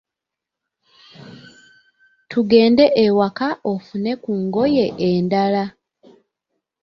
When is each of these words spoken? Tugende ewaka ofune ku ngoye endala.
Tugende 2.29 2.85
ewaka 3.05 3.47
ofune 3.71 4.11
ku 4.23 4.31
ngoye 4.43 4.85
endala. 5.09 5.63